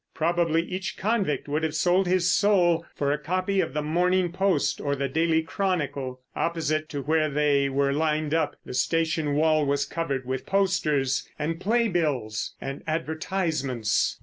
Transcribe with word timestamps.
Probably 0.15 0.63
each 0.63 0.97
convict 0.97 1.47
would 1.47 1.61
have 1.61 1.75
sold 1.75 2.07
his 2.07 2.27
soul 2.27 2.83
for 2.95 3.11
a 3.11 3.19
copy 3.19 3.61
of 3.61 3.75
the 3.75 3.83
Morning 3.83 4.31
Post 4.31 4.81
or 4.81 4.95
the 4.95 5.07
Daily 5.07 5.43
Chronicle. 5.43 6.21
Opposite 6.35 6.89
to 6.89 7.03
where 7.03 7.29
they 7.29 7.69
were 7.69 7.93
lined 7.93 8.33
up, 8.33 8.55
the 8.65 8.73
station 8.73 9.35
wall 9.35 9.63
was 9.63 9.85
covered 9.85 10.25
with 10.25 10.47
posters 10.47 11.29
and 11.37 11.59
play 11.61 11.87
bills 11.87 12.55
and 12.59 12.81
advertisements. 12.87 14.19